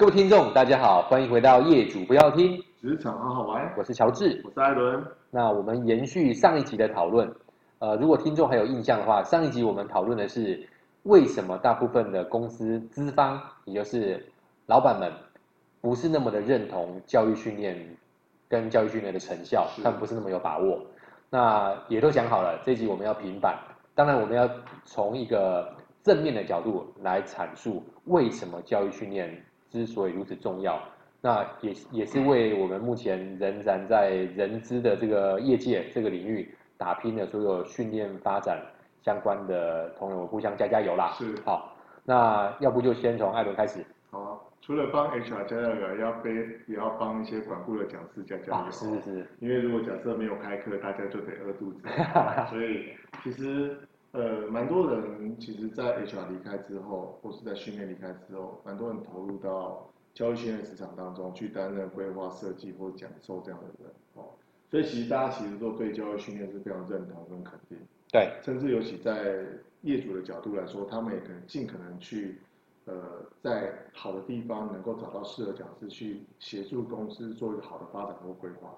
[0.00, 3.70] 各位听众，大家好，欢迎回到业主不要听职场好好玩。
[3.76, 5.04] 我是乔治，我是艾伦。
[5.30, 7.30] 那我们延续上一集的讨论，
[7.80, 10.66] 呃，如果听众还有印象的话，上一集我们讨论的是
[11.02, 14.26] 为什么大部分的公司资方，也就是
[14.64, 15.12] 老板们，
[15.82, 17.76] 不是那么的认同教育训练
[18.48, 20.80] 跟教育训练的成效，他们不是那么有把握。
[21.28, 23.54] 那也都讲好了，这一集我们要平反。
[23.94, 24.48] 当然，我们要
[24.86, 25.70] 从一个
[26.02, 30.78] 正面的角度来阐述为什么教育训练之所以如此重要。
[31.22, 38.60] 那也也是为我们目前仍然在人资的这个业界这个领域打拼的所有训练发展
[39.02, 41.14] 相关的同仁，互相加加油啦。
[41.18, 41.34] 是。
[41.44, 43.84] 好，那要不就先从艾伦开始。
[44.10, 44.46] 好。
[44.62, 46.32] 除了帮 HR 加加油，要背
[46.68, 48.54] 也要帮一些管顾的讲师加加油。
[48.54, 49.26] 啊，是是是。
[49.40, 51.80] 因为如果假设没有开课，大家就得饿肚子。
[52.50, 52.92] 所以
[53.24, 53.76] 其实
[54.12, 64.30] 呃，蛮多人其实，在 HR 离开之后，或是在训练离开之后，蛮多人投入到教育训练市场当中去担任规划设计或讲授这样的人哦。
[64.70, 67.78] 所以其实大家其实都对教育训练是非常认同跟肯定。
[68.10, 68.32] 对。
[68.42, 69.44] 甚至尤其在
[69.82, 72.38] 业主的角度来说，他们也可能尽可能去。
[72.86, 72.96] 呃，
[73.42, 78.74] 在好的地方能够找到适合讲师去协助公司做一个好的发展或规划，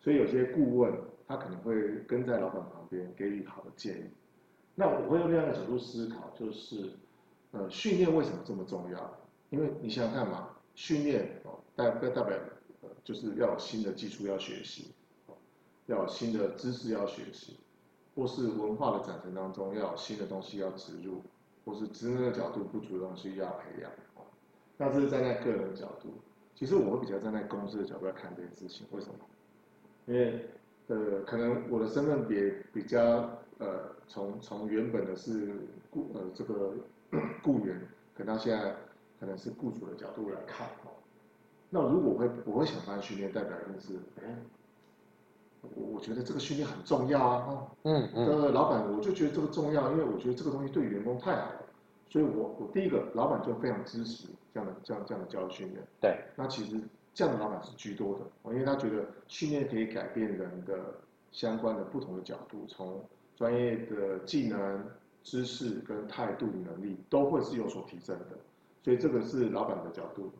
[0.00, 0.92] 所以有些顾问
[1.28, 4.04] 他可能会跟在老板旁边给予好的建议。
[4.74, 6.92] 那我会用另外一个角度思考，就是
[7.52, 9.18] 呃，训练为什么这么重要？
[9.50, 12.38] 因为你想想看嘛，训练哦，代代代表，
[13.04, 14.92] 就是要有新的技术要学习，
[15.86, 17.58] 要有新的知识要学习，
[18.14, 21.22] 或是文化的展陈当中要有新的东西要植入。
[21.64, 23.92] 或是职能的角度不主动去要培养，
[24.76, 26.12] 那这是站在个人的角度。
[26.56, 28.84] 其实我会比较站在公司的角度来看这件事情。
[28.90, 29.14] 为什么？
[30.06, 30.44] 因为
[30.88, 35.54] 呃，可能我的身份别比较呃，从从原本的是
[35.90, 36.74] 雇呃这个
[37.42, 37.80] 雇员，
[38.14, 38.74] 可能到现在
[39.18, 40.92] 可能是雇主的角度来看哦。
[41.70, 44.36] 那如果我会我会想办训练，代表一定是哎。
[45.76, 51.62] 我我觉得这个训练很重要啊，哈，嗯嗯，呃，老板，我就觉得这个重要，因为我觉得这个东西对员工太好了，
[52.10, 55.80] 所以我我第一个老板就非常支持这样的这样这样的教育训练。
[56.00, 56.80] 对，那其实
[57.14, 60.96] 这样的老板是居多的，因为他觉得训练可以改变人的
[61.30, 63.00] 相关的不同的角度，从
[63.42, 64.86] 专业的技能、
[65.24, 68.38] 知识跟态度能力都会是有所提升的，
[68.84, 70.30] 所以这个是老板的角度。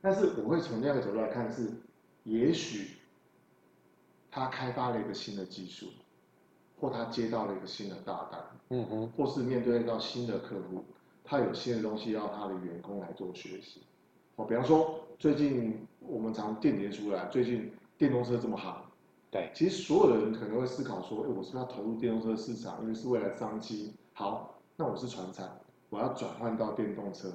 [0.00, 1.68] 但是我会从另一个角度来看是，
[2.22, 2.96] 也许。
[4.30, 5.86] 他开发了一个新的技术，
[6.80, 8.40] 或他接到了一个新的大单，
[8.70, 10.84] 嗯哼，或是面对到新的客户，
[11.22, 13.82] 他有新的东西要他的员工来做学习。
[14.34, 18.90] 哦，比方说最近我们常电联出来，最近电动车这么好，
[19.34, 23.92] 对，其实所有的人可能会思考说，哎，我是不是要投入电动车市场，因为是未来商机。
[24.12, 25.58] 好，那我是船产，
[25.90, 27.32] 我要转换到电动车，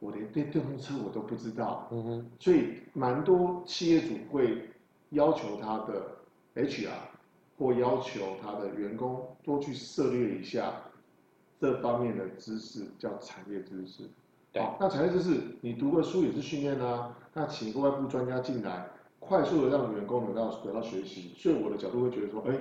[0.00, 4.68] 我连电电动车我都不知道，嗯哼，所以蛮多企业主会
[5.10, 6.16] 要求他的。
[6.56, 6.88] HR
[7.58, 10.72] 或要求他的员工多去涉猎一下
[11.60, 14.04] 这方面的知识，叫产业知识。
[14.54, 17.14] 对，那产业知识你读个书也是训练啊。
[17.34, 18.88] 那请一个外部专家进来，
[19.28, 21.34] 快速的让员工得到得到学习。
[21.36, 22.56] 所以我的角度会觉得说，哎，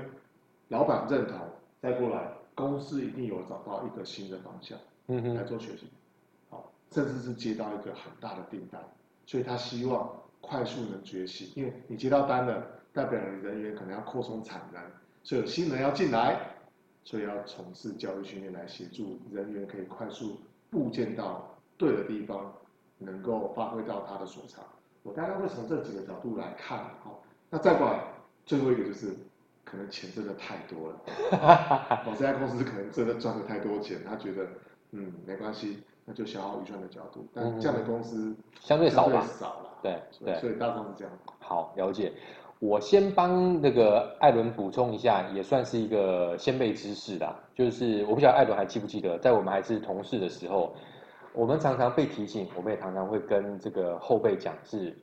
[0.69, 1.37] 老板认同，
[1.81, 4.77] 再过来公司一定有找到一个新的方向，
[5.07, 5.87] 嗯哼，来做学习。
[6.49, 8.81] 好，甚至是接到一个很大的订单，
[9.25, 10.09] 所以他希望
[10.41, 12.71] 快速能学习，因为你接到单了。
[12.95, 14.81] 代表你人员可能要扩充产能，
[15.21, 16.39] 所以有新人要进来，
[17.03, 20.37] 所以要从事教育训练来协助人员可以快速
[20.69, 22.53] 部件到对的地方，
[22.97, 24.63] 能够发挥到他的所长。
[25.05, 27.21] 我大概会从这几个角度来看，好，
[27.51, 27.99] 那再过来
[28.43, 29.15] 最后一个就是，
[29.63, 30.99] 可能钱真的太多了，
[32.07, 34.47] 我这家公司可能真的赚了太多钱，他觉得
[34.93, 41.13] 嗯没关系，那就消耗预算的角度，但这样的公司相对少吧，少了，对对，所以大众是这样。
[41.37, 42.11] 好，了解。
[42.59, 47.37] 我先帮那个艾伦补充一下，也算是一个先辈知识啦。
[47.53, 50.73] 就是我不晓得艾伦还记不记得，在我们还是同事的时候，
[51.35, 54.95] 我们常常被提醒，我们也常常会跟这个后辈讲，是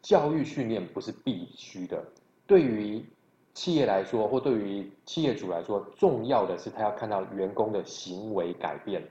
[0.00, 2.02] 教育训练不是必须的。
[2.46, 3.04] 对于
[3.52, 9.02] 企业来说，或对于企业主来说，重要的是他要看到员工的行为改变。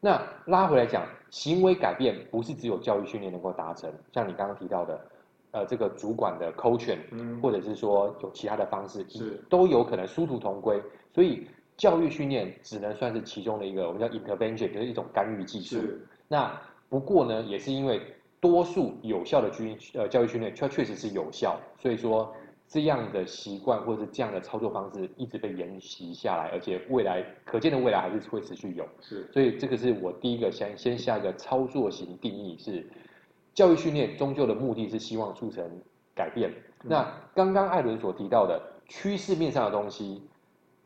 [0.00, 5.00] 那拉回来讲，行为改变不是只有教育训练能够达成，像你刚刚提到的。
[5.52, 10.80] 呃，这个主管的 coaching，嗯，或者是说有其他的方式，是都有可能殊途同归。
[11.12, 11.44] 所以
[11.80, 15.76] 教育训练只能算是其中的一个，我们叫 intervention，就是一种干预技术。
[15.76, 16.06] 是。
[16.28, 16.60] 那
[16.90, 18.02] 不过呢，也是因为
[18.38, 22.30] 多数有效的军呃教育训练，确确实是有效，所以说
[22.68, 28.86] 这样的习惯或者是这样的操作方式一直被沿袭下来，而且未来可见的未来还是会持续有。
[29.00, 29.26] 是。
[29.32, 32.86] 所以这个是我第一个先先下一个操作型定义是。
[33.52, 35.68] 教育训练终究的目的是希望促成
[36.14, 36.48] 改变。
[36.84, 40.22] 嗯、那刚刚艾伦所提到的趋势面上的东西，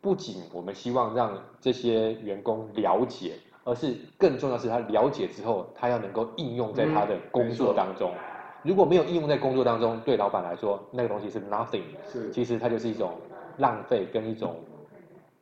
[0.05, 3.33] 不仅我们希望让这些员工了解，
[3.65, 8.13] 而是更重要的是他了解之后，他要能够应用在他的工作当中。
[8.13, 8.19] 嗯
[8.65, 13.13] 如果没有应用在工作当中，对老板来说，那个东西是 nothing，是其实它就是一种
[13.59, 14.57] 浪费跟一种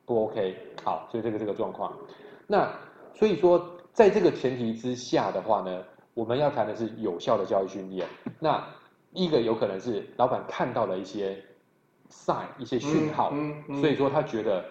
[0.05, 0.53] 不 OK。
[0.83, 1.93] 好，所以这个这个状况，
[2.47, 2.69] 那
[3.13, 5.83] 所以说，在这个前提之下的话呢，
[6.13, 8.05] 我们要谈的是有效的教育训练。
[8.41, 8.61] 那
[9.13, 11.41] 一个有可能是老板看到了一些
[12.13, 14.63] sign 一些讯号，嗯嗯嗯、所以说他觉得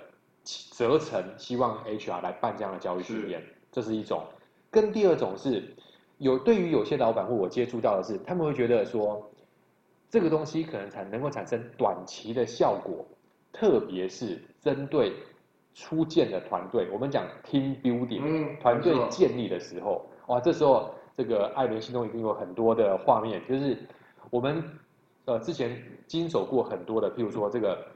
[0.44, 4.22] 责成希望 HR 来办这样的教育训练，是这是一种。
[4.70, 5.74] 跟第二种是。
[6.18, 9.28] 有对于有些老板或我接触到的是，他们会觉得说，
[10.08, 13.04] 这个东西可能才能够产生短期的效果，
[13.52, 15.12] 特别是针对
[15.74, 23.76] 初建的团队，我们讲 team building，团队建立的时候，哇，这时候这个艾伦心中一定有很多的画面，就是
[24.30, 24.62] 我们
[25.24, 27.86] 呃之前经手过很多的，譬如说这个，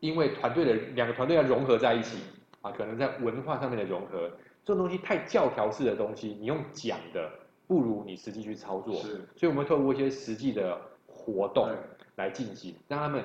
[0.00, 2.18] 因为团队的两个团队要融合在一起
[2.60, 4.30] 啊，可能在文化上面的融合，
[4.64, 7.30] 这种东西太教条式的东西，你用讲的。
[7.68, 11.70] 不如你实际去操作，是，所以我们透过一些实际的活动
[12.16, 13.24] 来进行，让他们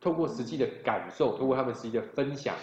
[0.00, 2.56] 透过实际的感受，透过他们实际的分享，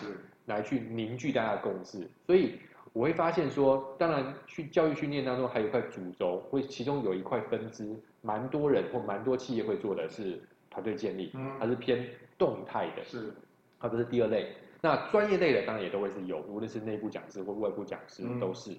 [0.47, 2.05] 来去凝聚大家的共识。
[2.25, 2.59] 所以
[2.93, 12.07] 我会发现说，当然去教育训练当中还有一块主轴，会其中有一块分支，蛮多人或蛮多企业会做的是团队建立，它是偏
[12.37, 13.33] 动态的，是，
[13.79, 14.55] 它不是第二类。
[14.81, 18.75] 那专业类的当然也都会是有，无论是内部讲师或外部讲师都是，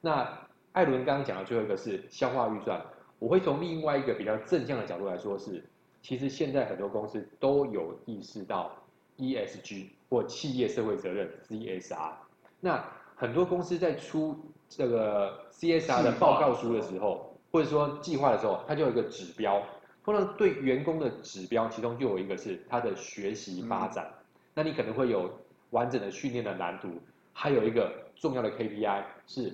[0.00, 0.26] 那。
[0.74, 2.84] 艾伦刚刚讲的最后一个是消化预算，
[3.20, 5.62] 我会从另外一个比较正向的角度来说是，
[6.02, 8.76] 其实现在很多公司都有意识到
[9.16, 12.10] ESG 或企业社会责任 CSR。
[12.58, 12.84] 那
[13.14, 14.38] 很多公司在出
[14.68, 19.62] 这个 CSR 的报告书的时候，或者说计划的时候，它就有一个指标，
[20.04, 24.12] 通常对员工的指标，其中就有一个是他的学习发展。
[24.54, 25.30] 那你可能会有
[25.70, 26.88] 完整的训练的蓝图，
[27.32, 29.52] 还有一个重要的 KPI 是。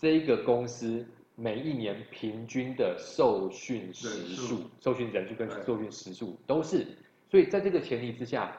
[0.00, 1.04] 这一个公司
[1.34, 6.86] 每一年平均的受训时数、受训人数跟受训时数都是，
[7.28, 8.56] 所以在这个前提之下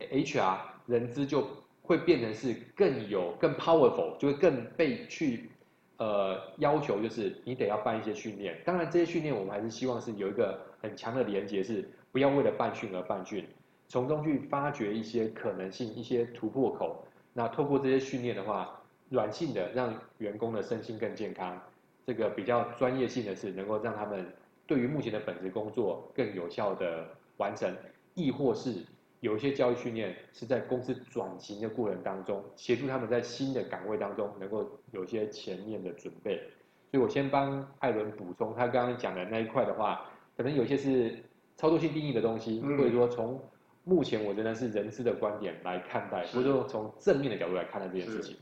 [0.00, 1.46] ，HR 人资就
[1.82, 5.50] 会变成是更有、更 powerful，就会更被去
[5.98, 8.56] 呃要求，就是你得要办一些训练。
[8.64, 13.46] 当然，这些训练我们还是希望是有一个很强的连接，是不要为了办训而办训，
[13.88, 17.04] 从中去发掘一些可能性、一些突破口。
[17.32, 18.78] 那透过这些训练的话。
[19.10, 21.60] 软性的让员工的身心更健康，
[22.06, 24.26] 这个比较专业性的是能够让他们
[24.66, 27.06] 对于目前的本职工作更有效的
[27.36, 27.76] 完成，
[28.14, 28.72] 亦或是
[29.22, 36.42] 有一些教育训练是在公司转型的过程当中，协助他们在新的岗位当中能够有一些前面的准备。
[36.90, 41.22] 所以我先帮艾伦补充他刚刚讲的那一块的话，可能有些是
[41.56, 43.40] 操作性定义的东西，或者说从
[43.84, 48.36] 目前我觉得是人资的观点来看待，或者说从正面的角度来看待这件事情。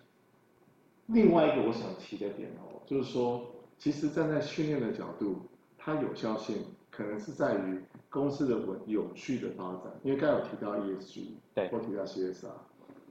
[1.09, 3.47] 另外一个我想提的点哦，就是说，
[3.79, 5.43] 其实站在训练的角度，
[5.77, 6.65] 它有效性
[7.01, 7.81] 可能是在于
[8.11, 9.91] 公司的稳有序的发展。
[10.03, 12.49] 因为刚有提到 ESG，对，或提到 CSR，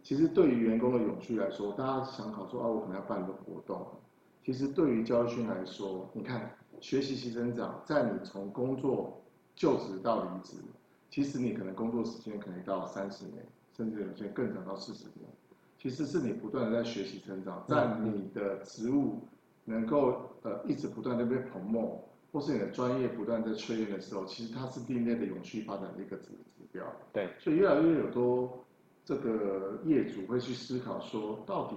[0.04, 3.88] 其实对于员工的永续来说，大家想考说啊，我可能要办一个活动。
[4.46, 9.20] 其实对于教育训来说，你看学习其增长，在你从工作
[9.56, 10.58] 就职到离职，
[11.10, 13.44] 其实你可能工作时间可能到三十年，
[13.76, 15.28] 甚至有些更长到四十年。
[15.80, 19.20] 其实是你不断的在学习成长，在你的职务
[19.66, 22.00] 能够呃一直不断的被 promote，
[22.32, 26.86] 或是你的专业不断在淬炼的时候，其实它是订立的永续发展的一个指指标。
[27.12, 28.66] 对，所以越来越有多
[29.04, 31.76] 这个业主会去思考说，到底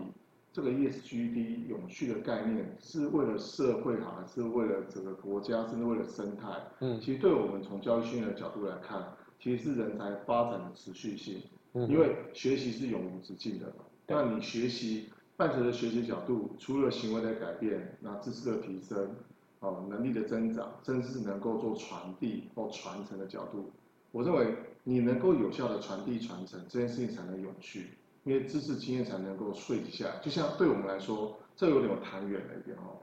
[0.52, 6.49] 这个 ESG 永续的概念是为了社会好，还是为了整个国家，甚至为了生态？
[6.80, 9.02] 嗯，其实对我们从教育训练的角度来看，
[9.40, 11.42] 其实是人才发展的持续性，
[11.73, 13.85] 因为学习是永无止境的嘛。
[14.06, 19.16] 那你学习伴随着学习角度，除了行为的改变，那知识的提升，
[19.62, 23.71] 哦，能力的增长，甚至是能够做传递或传承的角度，
[24.11, 27.90] 我认为你能够有效的传递传承这件事情才能永续，
[28.25, 30.21] 因为知识经验才能够汇集下来。
[30.21, 32.99] 就像对我们来说，这有点谈远了一点哦。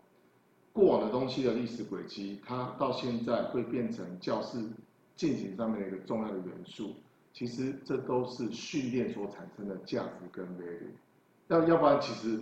[0.74, 4.62] 过往的东西的历史轨迹，它到现在会变成教室
[5.16, 6.94] 进行上面的一个重要的元素。
[7.32, 10.90] 其实这都是训练所产生的价值跟 value，
[11.48, 12.40] 要要不然其实，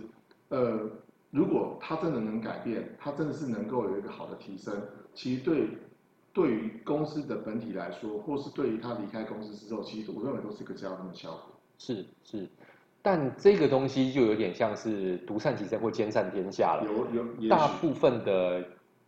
[0.48, 0.90] 呃，
[1.30, 4.74] 如果他真的能改变，他真的是能够有一个好的提升，
[5.14, 5.68] 其实对
[6.32, 11.40] 对于公司的本体来说，或是对于他离开公司之后，其实我认为都是一个加分的效果。
[11.78, 12.48] 是是，
[13.02, 16.84] 但这个东西就有点像是独善其身或兼善天下了。
[16.84, 18.64] 有有，大部分的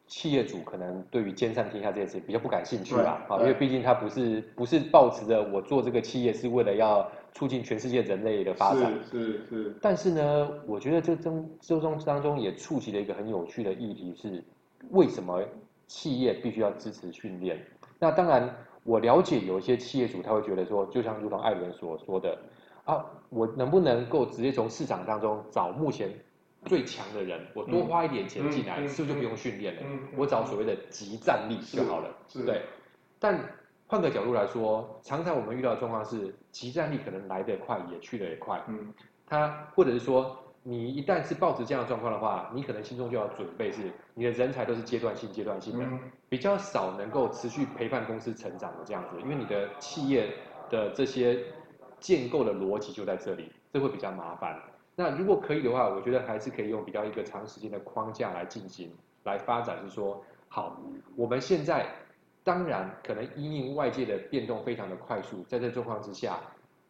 [0.07, 9.75] 企业主可能对于兼善天下这件事比较不感兴趣吧，啊，因为毕竟他不是不是抱持着我做这个企业是为了要促进全世界人类的发展，是是是。
[9.81, 14.43] 但是呢，我觉得这中这中当中也触及了一个很有趣的议题是，
[14.91, 15.43] 为什么
[15.87, 17.59] 企业必须要支持训练？
[17.99, 22.39] 那当然，我了解有一些企业主他会觉得说，就像如同艾伦所说的，
[22.85, 26.11] 啊，我能不能够直接从市场当中找目前。
[26.67, 29.83] 最强的人，我多花一点钱进来，是不是就不用训练了？
[30.15, 32.15] 我找所谓的集战力就好了。
[32.45, 32.61] 对。
[33.19, 33.41] 但
[33.91, 38.63] 换个角度来说，常常我们遇到的状况是，集战力可能来得快，也去得也快。
[38.69, 38.95] 嗯。
[39.27, 45.85] 他或者是说，你一旦是抱持这样的状况的话，你可能心中就要准备是，你的人才都是阶段性、阶段性的，
[46.29, 50.33] 比较少能够持续陪伴公司成长的这样子，因为你的企业
[50.71, 51.43] 的这些
[51.99, 54.57] 建构的逻辑就在这里，这会比较麻烦。
[54.95, 58.93] 那如果可以的话，我觉得还是可以用比较一个长时间的框架来进行
[59.25, 60.81] 来发展，是说，好，
[61.17, 61.87] 我们现在
[62.43, 66.41] 当然可能因应外界的变动非常的快速，在这状况之下，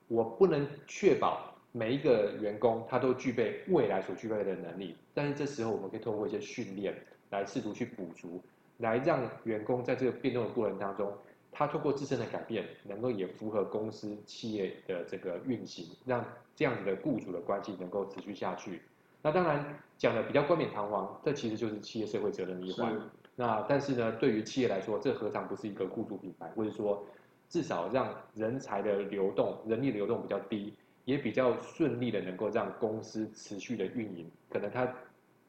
[0.09, 6.95] 我不能确保每一个员工他都具备未来所具备的能力，但是这时候我们可以通过一些训练
[7.31, 8.43] 来试图去补足，
[8.79, 11.13] 来让员工在这个变动的过程当中。
[11.53, 18.81] 他透过自身的改变，能够也符合公司企业的这个运行，让这样子的雇主的关系能够持续下去。
[19.21, 22.97] 那当然讲的比较冠冕堂皇，这其实就是企业社会责任的一环。
[23.41, 27.03] 那但是呢，对于企业来说，这何尝不是一个雇主品牌，或者说
[27.49, 30.75] 至少让人才的流动、人力流动比较低，
[31.07, 34.31] 也比较顺利的能够让公司持续的运营。
[34.51, 34.87] 可能它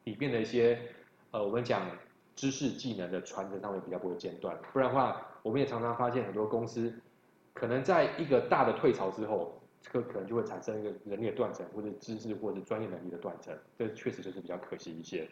[0.04, 0.80] 里面的一些
[1.32, 1.86] 呃，我们讲
[2.34, 5.28] 知识技能的传承上面比较不会间断，不然的话。
[5.42, 6.94] 我们也常常发现，很多公司
[7.52, 15.28] 可能在一个大的退潮之后，这个可能就会产生一个人力的断层，或者知识或者专业能力的断层，这确实就是比较可惜一些。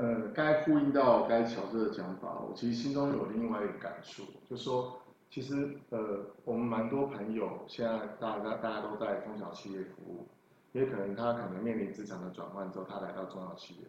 [0.00, 10.26] 呃，该呼应到该乔治的讲法，我其实心中有另外一个感触，就说，其实呃，我们蛮多朋友现在大家大家都在中小企业服务，
[10.72, 13.80] 也可能他可能面临职场的转换之后，他来到中小企业，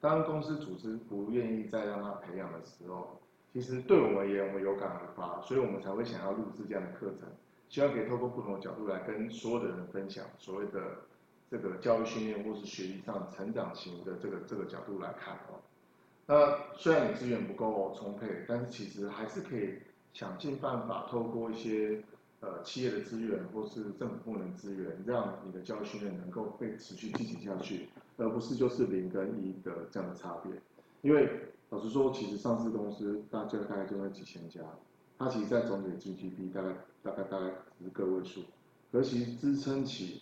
[0.00, 3.20] 当公司组织不愿意再让他培养的时候。
[3.52, 7.28] 其实对我们而言，我们有感而发，所以我们才会想要录制这样的课程，
[7.68, 10.80] 希望可以透过不同的角度来跟所有的人分享所谓的
[11.50, 15.60] 这个教育训练或是学习上成长型的这个这个角度来看哦。
[16.26, 19.80] 那虽然你资源不够充沛，但是其实还是可以
[20.12, 22.02] 想尽办法透过一些
[22.40, 30.52] 呃企业的资源或是政府部门资源，让你的教育训练能够被持续进行下去，而不是就是零跟一的这样的差别，
[31.02, 31.28] 因为。
[31.72, 34.60] 老实说，其实上市公司大概大概就那几千家，
[35.16, 37.46] 它其实在总体 GDP 大概大概大概
[37.78, 38.40] 只是个位数，
[38.90, 40.20] 而其支撑起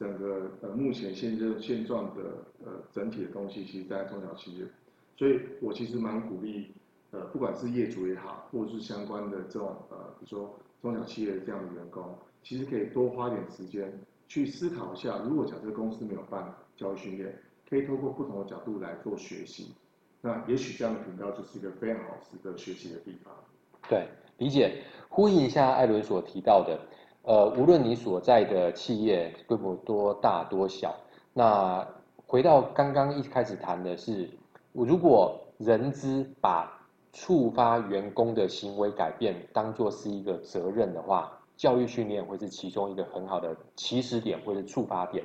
[0.00, 2.22] 整个呃目前现状现状的
[2.64, 4.64] 呃整体的东西，其实在中小企业，
[5.18, 6.72] 所以我其实蛮鼓励
[7.10, 13.92] 呃不管是业主也好，或者是相关的这种呃比如说中小企业的这样的员工，其实可以多花点时间
[14.26, 17.38] 去思考一下，如果假设公司没有办教育训练，
[17.68, 19.74] 可以透过不同的角度来做学习。
[20.22, 23.34] 那也许这样的频道就是一个非常好值得学习的地方。
[23.88, 26.78] 对，理解，呼应一下艾伦所提到的，
[27.22, 30.94] 呃，无论你所在的企业规模多大多小，
[31.32, 31.86] 那
[32.26, 34.28] 回到刚刚一开始谈的是，
[34.72, 36.70] 如果人资把
[37.12, 45.24] 触发员工的行为改变当做是一个责任的话，教育训练会是其中一个很好的起始点或者触发点。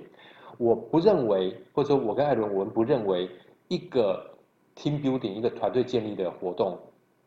[0.57, 3.29] 我不认为，或者说我跟艾伦，我们不认为
[3.67, 4.31] 一个。
[4.77, 6.77] Team building 一个团队建立的活动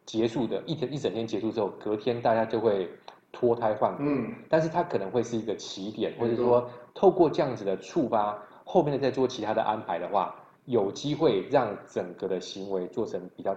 [0.04, 2.86] 结束的一天一整天结束之后，隔天大家就会
[3.32, 4.02] 脱胎换骨。
[4.02, 13.56] 嗯，但是它可能会是一个起点，或者说透过这样子的触发，后面的再做其他的安排的话，有机会让整个的行为做成比较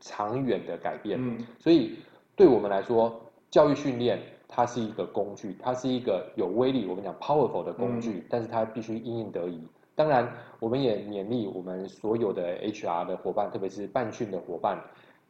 [0.00, 1.18] 长远的改变。
[1.20, 1.98] 嗯，所以
[2.36, 3.20] 对我们来说，
[3.50, 9.60] 教育训练它是一个工具，它是一个有威力，我们讲 powerful 的工具，嗯，但是它必须因应得宜。
[9.96, 14.76] 当然，我们也勉励我们所有的 HR 的伙伴，特别是办训的伙伴，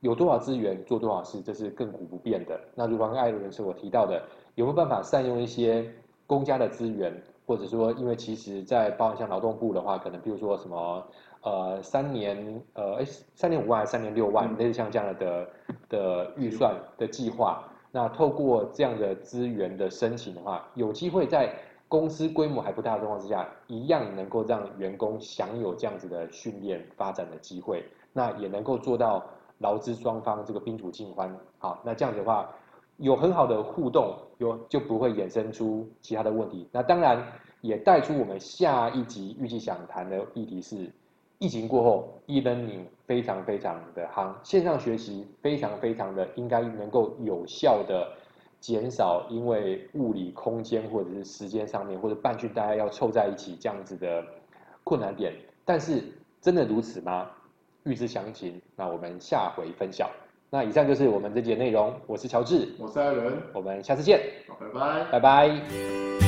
[0.05, 2.61] 有多少资源做多少事，这是亘古不变的。
[2.75, 4.23] 那如刚刚艾伦所提到的，
[4.55, 5.91] 有没有办法善用一些
[6.27, 7.11] 公家的资源，
[7.47, 11.03] 或者说，因为其实在包含像劳动部的话，可能比如说什么
[11.41, 15.49] 呃三年呃哎三年五万还是三年六万，类似像这样的
[15.89, 21.51] 的预算的计划，那透过这样的资源的申请的话，有机会在。
[21.87, 29.25] 公司规模还不大的状况之下，一样能够让员工享有这样子的训练发展的机会，那也能够做到
[29.59, 31.35] 劳资双方这个宾主尽欢。
[31.59, 32.49] 好，那这样子的话，
[32.99, 36.69] 有很好的互动，有就不会衍生出其他的问题。
[36.73, 37.25] 那当然
[37.61, 40.91] 也带出我们下一集预计想谈的议题是，
[41.39, 48.09] 疫情过后，e-learning 非常非常的夯，线上学习非常非常的应该能够有效的
[48.61, 54.25] 减少因为物理空间或者是时间上面或者半句大家要凑在一起这样子的
[54.85, 55.35] 困难点，
[55.65, 56.03] 但是
[56.41, 57.31] 真的如此吗？
[57.85, 60.11] 预知详情，那我们下回分晓。
[60.51, 64.21] 那以上就是我们这集的内容，我是乔治，我是艾伦，我们下次见，
[64.61, 66.24] 拜拜，拜拜。